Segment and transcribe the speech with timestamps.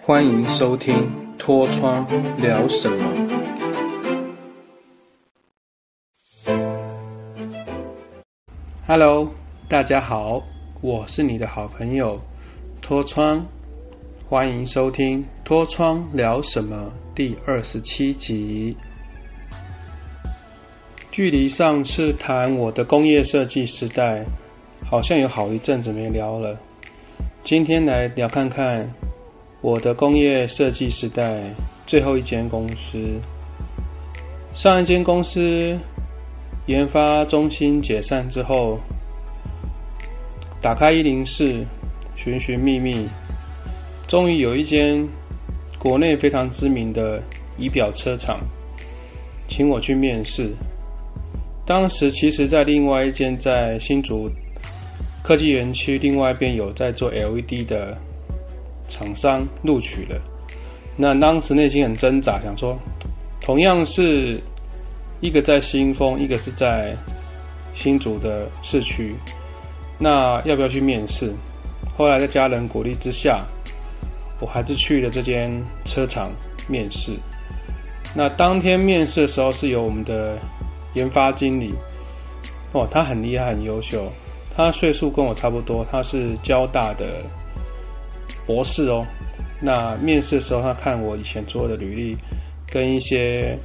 [0.00, 0.94] 欢迎收听
[1.38, 2.06] 《脱窗
[2.38, 2.96] 聊什么》。
[8.86, 9.30] Hello，
[9.68, 10.42] 大家好，
[10.80, 12.20] 我是你的好朋友
[12.82, 13.46] 脱窗，
[14.28, 18.76] 欢迎收听《脱窗聊什么》第二十七集。
[21.10, 24.24] 距离上次谈我的工业设计时代，
[24.84, 26.58] 好像有好一阵子没聊了。
[27.42, 28.88] 今天来聊看看
[29.62, 31.42] 我的工业设计时代
[31.86, 32.98] 最后一间公司。
[34.52, 35.76] 上一间公司
[36.66, 38.78] 研发中心解散之后，
[40.60, 41.44] 打开一零四，
[42.14, 43.08] 寻寻觅觅，
[44.06, 45.08] 终于有一间
[45.78, 47.20] 国内非常知名的
[47.56, 48.38] 仪表车厂，
[49.48, 50.52] 请我去面试。
[51.66, 54.28] 当时其实，在另外一间在新竹
[55.30, 57.96] 科技园区另外一边有在做 LED 的
[58.88, 60.20] 厂商录取了。
[60.96, 62.76] 那当时内心很挣扎，想说，
[63.40, 64.42] 同样是
[65.20, 66.96] 一个在新丰，一个是在
[67.76, 69.14] 新竹的市区，
[70.00, 71.32] 那要不要去面试？
[71.96, 73.46] 后来在家人鼓励之下，
[74.40, 75.48] 我还是去了这间
[75.84, 76.32] 车厂
[76.68, 77.12] 面试。
[78.16, 80.36] 那当天面试的时候，是由我们的。
[80.94, 81.72] 研发经理，
[82.72, 84.12] 哦，他很厉害，很优秀。
[84.56, 87.22] 他岁数跟我差不多，他是交大的
[88.46, 89.02] 博士哦。
[89.62, 92.16] 那面试的时候，他看我以前做的履历，
[92.70, 93.58] 跟一些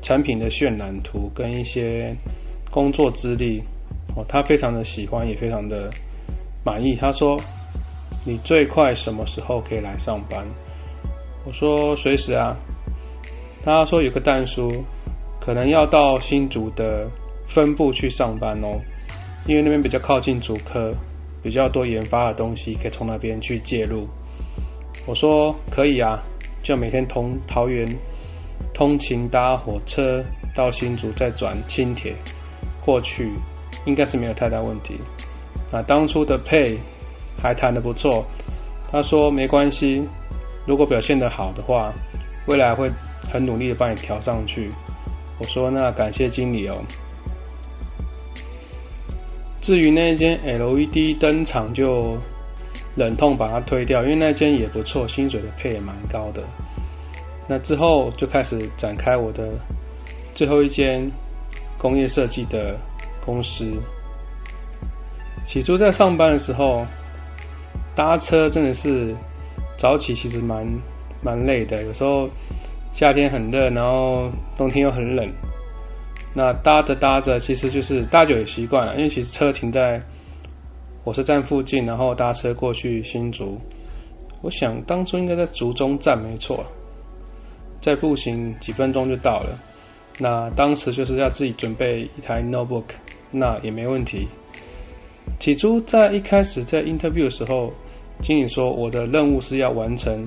[0.00, 2.14] 产品的渲染图，跟一些
[2.70, 3.62] 工作资历，
[4.16, 5.90] 哦，他非常的喜欢，也非常的
[6.64, 6.96] 满意。
[6.96, 7.36] 他说
[8.26, 10.46] ：“你最快什么时候可以来上班？”
[11.46, 12.56] 我说：“随时啊。”
[13.64, 14.68] 他说：“有个蛋叔。”
[15.44, 17.10] 可能要到新竹的
[17.48, 18.78] 分部去上班哦，
[19.46, 20.90] 因为那边比较靠近主科，
[21.42, 24.02] 比较多研发的东西可以从那边去介入。
[25.06, 26.20] 我说可以啊，
[26.62, 27.86] 就每天从桃园
[28.72, 32.14] 通勤搭火车到新竹，再转轻铁
[32.84, 33.32] 过去，
[33.84, 34.96] 应该是没有太大问题。
[35.72, 36.78] 那当初的配
[37.42, 38.24] 还谈得不错，
[38.90, 40.06] 他说没关系，
[40.66, 41.92] 如果表现得好的话，
[42.46, 42.90] 未来会
[43.32, 44.68] 很努力的帮你调上去。
[45.38, 46.76] 我说：“那感谢经理哦。
[49.62, 52.18] 至于那间 LED 灯厂，就
[52.94, 56.42] 忍痛把它推掉，因为那间也不错，薪水的配也蛮高的。
[57.48, 59.48] 那之后就开始展开我的
[60.34, 61.10] 最后一间
[61.78, 62.76] 工业设计的
[63.24, 63.66] 公司。
[65.46, 66.84] 起初在上班的时候，
[67.94, 69.14] 搭车真的是
[69.78, 70.66] 早起，其实蛮
[71.22, 72.28] 蛮累的，有时候。”
[72.94, 75.26] 夏天很热，然后冬天又很冷。
[76.34, 78.96] 那搭着搭着，其实就是搭久也习惯了。
[78.96, 80.00] 因为其实车停在
[81.04, 83.58] 火车站附近，然后搭车过去新竹。
[84.40, 86.64] 我想当初应该在竹中站没错，
[87.80, 89.58] 再步行几分钟就到了。
[90.18, 92.84] 那当时就是要自己准备一台 notebook，
[93.30, 94.26] 那也没问题。
[95.38, 97.72] 起初在一开始在 interview 的时候，
[98.22, 100.26] 经理说我的任务是要完成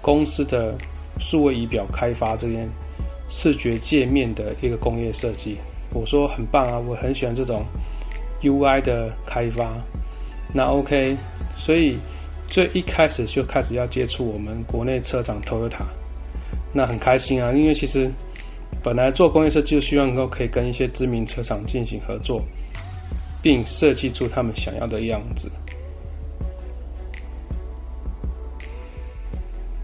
[0.00, 0.74] 公司的。
[1.18, 2.68] 数位仪表开发这边
[3.28, 5.56] 视觉界面的一个工业设计，
[5.92, 7.64] 我说很棒啊，我很喜欢这种
[8.42, 9.76] UI 的开发。
[10.54, 11.16] 那 OK，
[11.56, 11.98] 所以
[12.46, 15.84] 最一开始就开始要接触我们国内车厂 Toyota，
[16.72, 18.10] 那很开心啊，因为其实
[18.82, 22.40] 本来做工业设计就希望能够可以跟一些知名车厂进行合作，
[23.42, 25.50] 并设计出他们想要的样子，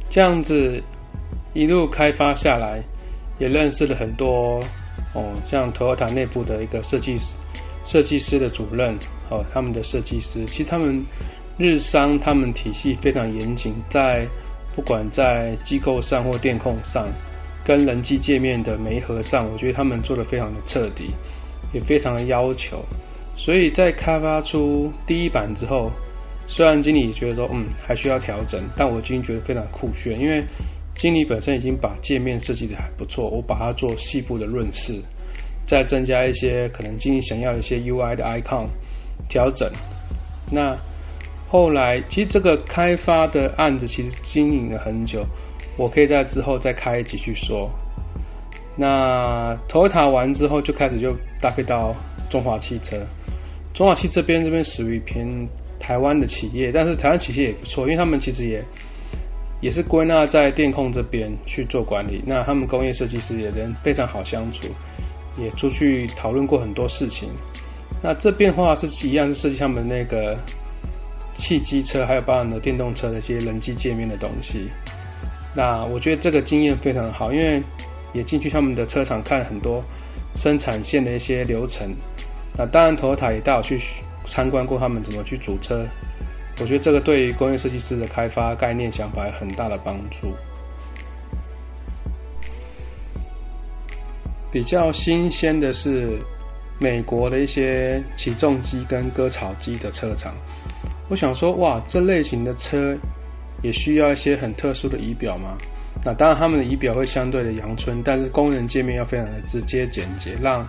[0.08, 0.82] 这样子。
[1.54, 2.82] 一路开发下来，
[3.38, 4.60] 也认识了很多
[5.14, 7.36] 哦，像 Toyota 内部的一个设计师、
[7.84, 8.96] 设计师的主任
[9.30, 11.04] 哦，他们的设计师，其实他们
[11.58, 14.26] 日商他们体系非常严谨，在
[14.76, 17.06] 不管在机构上或电控上，
[17.64, 21.12] 跟人机界面的媒合上，我觉得他们做的非常的彻底，
[21.72, 22.84] 也非常的要求，
[23.36, 25.90] 所以在开发出第一版之后，
[26.46, 30.44] 虽然经理觉得说嗯还需要调整，但我经理觉得非常酷炫，因为。
[30.94, 35.00] 经理本身已经把界面设计的还不错，我把它做细部的润饰，
[35.66, 38.66] 再增加一些可能经理想要的一些 UI 的 icon
[39.28, 39.68] 调整。
[40.52, 40.76] 那
[41.48, 45.26] 后来其实这个开发的案子其实经营了很久，
[45.76, 47.68] 我可以在之后再开一集去说。
[48.76, 51.96] 那 Toyota 完之后就开始就搭配到
[52.30, 52.96] 中华汽车，
[53.74, 55.26] 中华汽这边这边属于偏
[55.80, 58.62] 台湾的企业，但是台湾企业也不错，因为他们其实也。
[59.62, 64.68] 也是归纳在电控这边去做管理，那他们工业设计师也人非常好相处，
[65.38, 67.30] 也出去讨论过很多事情。
[68.02, 70.36] 那这边的话是一样是设计他们那个
[71.34, 74.66] 汽机车还有包含的电动车的一些人机界面的东西。
[75.54, 77.62] 那我觉得这个经验非常好，因为
[78.12, 79.80] 也进去他们的车厂看很多
[80.34, 81.88] 生产线的一些流程。
[82.58, 83.80] 那当然，头塔也带我去
[84.26, 85.82] 参观过他们怎么去组车。
[86.60, 90.34] 我觉得这个对于工业设计师的开发概念想法有很大的帮助。
[94.52, 96.18] 比较新鲜的是
[96.78, 100.34] 美国的一些起重机跟割草机的车厂。
[101.08, 102.96] 我想说，哇，这类型的车
[103.62, 105.56] 也需要一些很特殊的仪表吗？
[106.04, 110.66] 那当然，他们的仪表会相对的阳春，但是工人界面要非常的直接简洁，让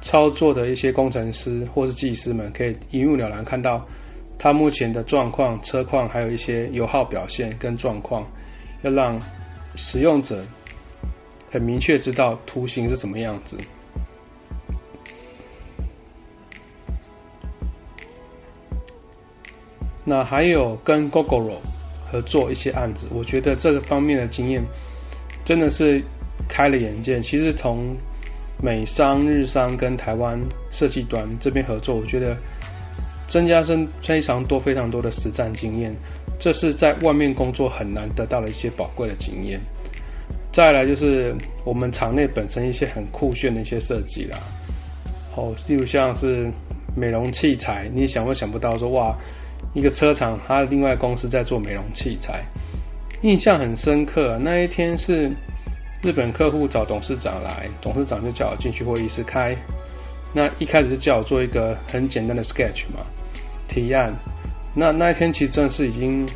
[0.00, 3.86] 操作的一些工程师或是技师们可以一目了然看到
[4.38, 8.26] 它目前的状况、车况，还有一些油耗表现跟状况，
[8.82, 9.20] 要让
[9.76, 10.44] 使用者。
[11.50, 13.56] 很明确知道图形是什么样子。
[20.04, 21.58] 那还有跟 Gogoro
[22.10, 24.64] 合作一些案子，我觉得这个方面的经验
[25.44, 26.02] 真的是
[26.48, 27.20] 开了眼界。
[27.20, 27.96] 其实从
[28.60, 30.36] 美商、日商跟台湾
[30.72, 32.36] 设计端这边合作，我觉得
[33.26, 35.90] 增加生非常多、非常多的实战经验，
[36.38, 39.60] 这是在外面工作很难得到的一些宝贵的经验。
[40.52, 41.34] 再来就是
[41.64, 44.38] 我们厂内本身一些很酷炫的一些设计啦，
[45.34, 46.48] 哦，例如像是
[46.96, 49.18] 美容器材，你想都想不到说哇，
[49.72, 52.44] 一个车厂它另外公司在做美容器材，
[53.22, 54.38] 印象很深刻。
[54.40, 55.28] 那一天是
[56.02, 59.56] 日本客户找董事长来，董事长就叫我进去会议室开，
[60.34, 63.00] 那一开始就叫我做一个很简单的 sketch 嘛，
[63.68, 64.14] 提案。
[64.74, 66.28] 那那一天其实真的是已经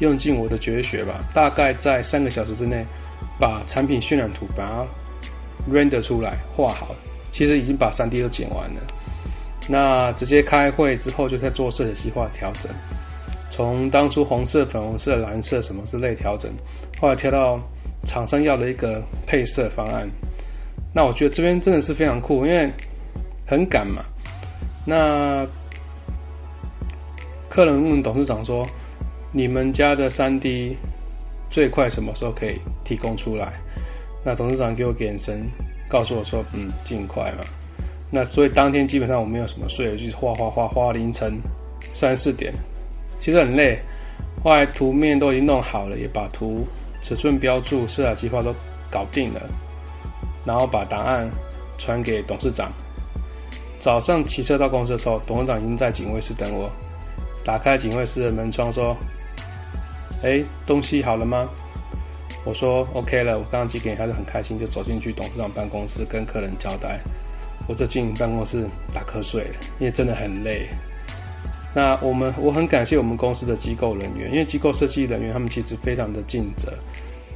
[0.00, 2.82] 用尽我的绝学吧，大概在三个小时之内。
[3.36, 4.86] 把产品渲染图把它
[5.68, 6.94] render 出来画好，
[7.32, 8.76] 其实已经把三 D 都剪完了。
[9.68, 12.70] 那直接开会之后就在做设计计划调整，
[13.50, 16.48] 从当初红色、粉红色、蓝色什么之类调整，
[17.00, 17.60] 后来调到
[18.04, 20.08] 厂商要的一个配色方案。
[20.94, 22.72] 那我觉得这边真的是非常酷，因为
[23.56, 24.02] 很赶嘛。
[24.84, 25.46] 那
[27.48, 28.66] 客人问董事长说
[29.32, 30.76] ：“你们家的三 D？”
[31.50, 33.52] 最快什么时候可以提供出来？
[34.24, 35.48] 那董事长给我眼神，
[35.88, 37.44] 告诉我说：“嗯，尽快嘛。”
[38.10, 41.40] 那所以当天基本上我没有什么睡，就是画画画画凌晨
[41.92, 42.52] 三四点，
[43.20, 43.78] 其实很累。
[44.42, 46.66] 后来图面都已经弄好了，也把图
[47.02, 48.52] 尺寸标注、色彩计划都
[48.90, 49.40] 搞定了，
[50.44, 51.30] 然后把答案
[51.78, 52.72] 传给董事长。
[53.84, 56.70] 早上骑车到公司的时候，董事长已经在警卫室等我，
[57.44, 58.96] 打开警卫室的门窗说。
[60.22, 61.46] 哎，东西好了吗？
[62.46, 66.98] 我说 OK 了，我刚刚寄给你，他就很开心，就走进去董事长办公室跟客人交代。
[67.68, 69.42] 我就进办公室打瞌睡，
[69.78, 70.66] 因为真的很累。
[71.74, 76.72] 那我们我很感谢我们公司的机构人员，因为机构设计人员他们其实非常的尽责，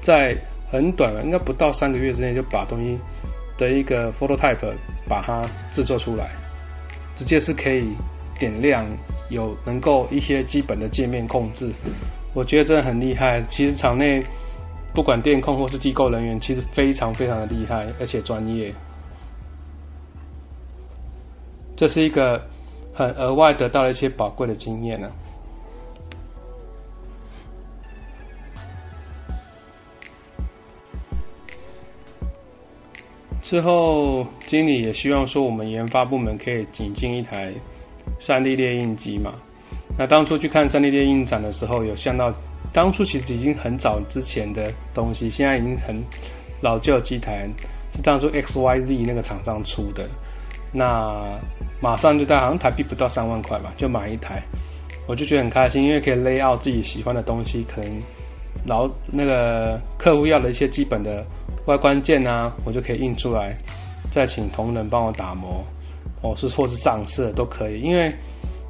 [0.01, 0.35] 在
[0.73, 2.99] 很短的应该不到三个月之内就把东西
[3.59, 4.73] 的一个 photo type
[5.09, 6.29] 把它制作出来，
[7.17, 7.97] 直接是可以
[8.39, 8.87] 点亮，
[9.31, 11.73] 有能够一些基本的界面控制。
[12.35, 13.43] 我觉得真的很厉害。
[13.49, 14.21] 其实场内
[14.95, 18.73] 不管电控或是机构人员，其实非常非常的厉害，而且专业。
[21.75, 22.43] 这是一个
[22.93, 25.11] 很额外得到了一些宝贵的经验呢。
[33.49, 37.51] 之后，经理也希望说，我们研发部门可以引进一台
[38.21, 39.33] 三 D 列印机嘛。
[39.97, 42.31] 那当初去看三 D 列印展的时候，有想到
[42.75, 45.97] 当初其实已经很早之前的东西，现在已经很
[46.61, 47.49] 老旧机台，
[47.97, 50.07] 是当初 X Y Z 那个厂商出的。
[50.71, 51.25] 那
[51.81, 54.43] 马上就在好像台币不到三万块吧，就买一台，
[55.07, 57.91] 我就觉得很开心，因为可以 lay out 自己喜欢的东西，可能
[58.67, 61.27] 老那个客户要的一些基本的
[61.69, 63.57] 外观件啊，我就可以印出来，
[64.11, 65.65] 再请同仁帮我打磨，
[66.23, 68.13] 哦是或是上色都可以，因为。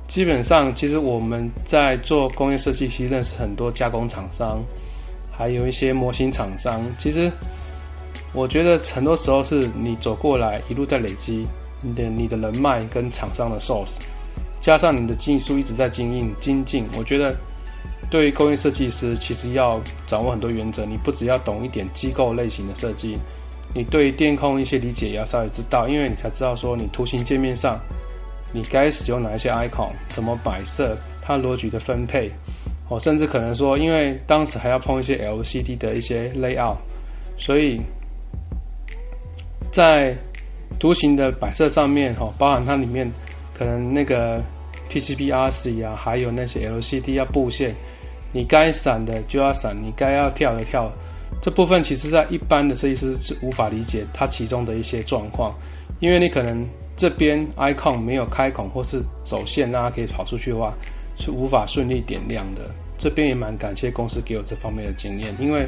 [0.08, 4.58] 基本上，其实我们在做工业设计，其实认识很多加工厂商，
[5.30, 6.80] 还有一些模型厂商。
[6.96, 7.30] 其实，
[8.32, 11.46] 我觉得很多时候是你走过来，一路在累积
[11.82, 13.98] 你的你的人脉跟厂商的 source，
[14.62, 16.86] 加上你的技术一直在精进精进。
[16.96, 17.36] 我觉得，
[18.10, 20.84] 对于工业设计师，其实要掌握很多原则。
[20.84, 23.18] 你不只要懂一点机构类型的设计，
[23.74, 27.78] 你对电控一些理解也要稍微知道，因为你才知道说你图形界面上。
[28.50, 29.90] 你该使用哪一些 icon？
[30.08, 30.96] 怎么摆设？
[31.20, 32.32] 它逻辑的分配，
[32.88, 36.78] 哦，甚至可能说，因为当时还要碰一些 LCD 的一些 layout，
[37.36, 37.78] 所以
[39.70, 40.16] 在
[40.80, 43.06] 图形的摆设上面，哈，包含它里面
[43.52, 44.42] 可能那个
[44.90, 47.70] PCB RC 啊，还有那些 LCD 要布线，
[48.32, 50.90] 你该闪的就要闪，你该要跳的跳。
[51.40, 55.52] 这部分其实在一般的设计师是无法理解它其中的一些状况，
[56.00, 56.62] 因为你可能
[56.96, 60.74] 这边 icon 没有开孔或是走线让它可以跑出去的话，
[61.16, 62.62] 是无法顺利点亮的。
[62.96, 65.66] 这边也蛮感谢公司给我这方面的经验，因为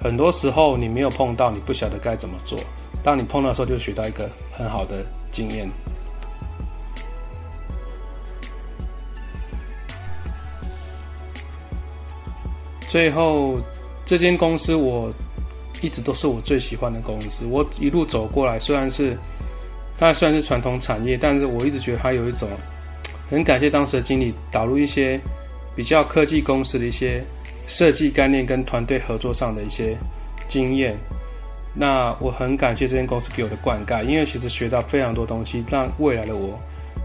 [0.00, 2.58] 很多时候你没有碰到，你不晓得该怎么做。
[3.04, 5.68] 当你碰到的时候，就学到一个很好的经验。
[12.94, 13.60] 最后，
[14.06, 15.12] 这间公司我
[15.82, 17.44] 一直都是我最喜欢的公司。
[17.44, 19.18] 我一路走过来，虽然是
[19.98, 22.48] 它虽然是传统产业，但是我一直觉得它有一种
[23.28, 25.20] 很感谢当时的经理导入一些
[25.74, 27.20] 比较科技公司的一些
[27.66, 29.96] 设计概念跟团队合作上的一些
[30.48, 30.96] 经验。
[31.74, 36.56] 那我很感谢这间公司给我的灌溉，因为其实学到非常多东西，让未来的我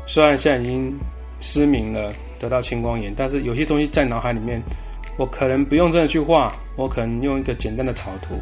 [0.05, 0.96] 虽然现在已经
[1.41, 4.62] 失明了，得到青光眼，但是有些东西在脑海里面。
[5.20, 6.48] 我可能不用真的去画，
[6.78, 8.36] 我可能用一个简单的草图，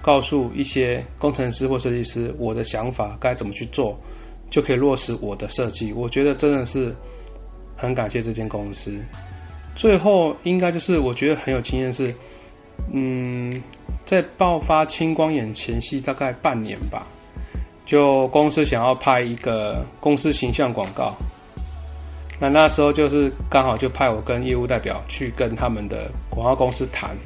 [0.00, 3.98] 告诉一些工程师或设计师我的想法该怎么去做，
[4.48, 5.92] 就可以落实我的设计。
[5.92, 6.94] 我觉得真的是
[7.76, 8.96] 很感谢这间公司。
[9.74, 12.14] 最后应该就是我觉得很有经验是，
[12.92, 13.52] 嗯，
[14.04, 17.04] 在爆发青光眼前夕大概半年吧，
[17.84, 21.16] 就公司想要拍一个公司形象广告。
[22.38, 27.16] 那那时候就是刚好就派我跟业务代表去跟他们的广告公司谈，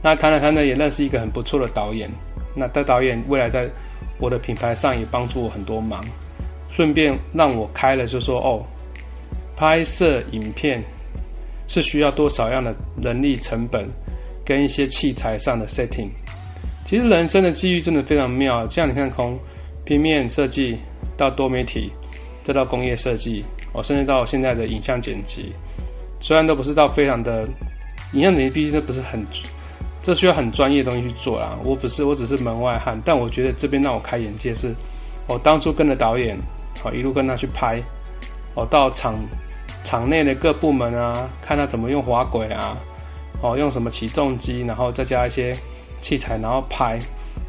[0.00, 2.08] 那谈了谈呢也认识一个很不错的导演，
[2.54, 3.68] 那这导演未来在
[4.20, 6.00] 我的品牌上也帮助我很多忙，
[6.70, 8.64] 顺便让我开了就说哦，
[9.56, 10.80] 拍摄影片
[11.66, 13.84] 是需要多少样的人力成本
[14.44, 16.08] 跟一些器材上的 setting，
[16.86, 19.36] 其实人生的机遇真的非常妙，像你看从
[19.84, 20.78] 平面设计
[21.16, 21.90] 到多媒体，
[22.44, 23.44] 再到工业设计。
[23.72, 25.52] 我甚至到现在的影像剪辑，
[26.20, 27.46] 虽然都不是到非常的
[28.12, 29.24] 影像剪辑，毕竟这不是很，
[30.02, 31.56] 这需要很专业的东西去做啦。
[31.62, 33.00] 我不是，我只是门外汉。
[33.04, 34.74] 但我觉得这边让我开眼界是，
[35.26, 36.36] 我当初跟着导演，
[36.82, 37.80] 好一路跟他去拍，
[38.54, 39.14] 哦到场
[39.84, 42.76] 场内的各部门啊，看他怎么用滑轨啊，
[43.42, 45.52] 哦用什么起重机，然后再加一些
[46.00, 46.98] 器材，然后拍，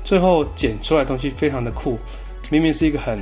[0.04, 1.98] 最后剪出来东西非常的酷，
[2.52, 3.18] 明明是一个很。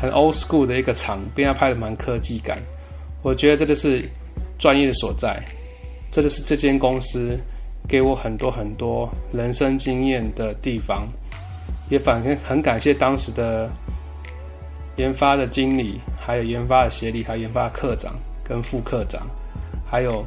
[0.00, 2.56] 很 old school 的一个场，被他拍的蛮科技感，
[3.22, 4.00] 我觉得这就是
[4.58, 5.38] 专业的所在，
[6.10, 7.38] 这就是这间公司
[7.86, 11.06] 给我很多很多人生经验的地方，
[11.90, 13.68] 也反正很感谢当时的
[14.96, 19.26] 研发的经理，还有研发的协理，还有研发的科长跟副科长，
[19.86, 20.24] 还有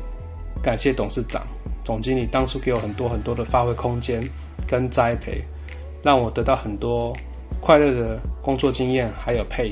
[0.61, 1.41] 感谢董事长、
[1.83, 4.21] 总经理当初给我很多很多的发挥空间
[4.67, 5.41] 跟栽培，
[6.03, 7.11] 让我得到很多。
[7.63, 9.71] 快乐的工作经验还有配，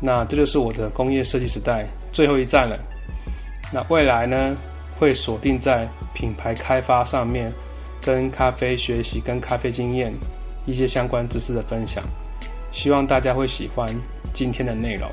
[0.00, 2.78] 那这就是我的工业设计时代最后一站了。
[3.70, 4.56] 那未来呢，
[4.98, 7.52] 会锁定在品牌开发上面，
[8.00, 10.10] 跟咖啡学习、跟咖啡经验
[10.64, 12.02] 一些相关知识的分享。
[12.72, 13.86] 希望大家会喜欢
[14.32, 15.06] 今天的内容。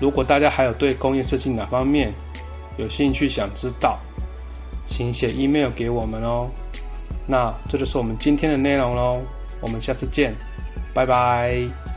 [0.00, 2.10] 如果大家还有对工业设计哪方面
[2.78, 3.98] 有兴趣想知道，
[4.86, 6.48] 请写 email 给我们哦。
[7.26, 9.20] 那这就是我们今天的内容喽，
[9.60, 10.34] 我们下次见。
[10.98, 11.87] 拜拜。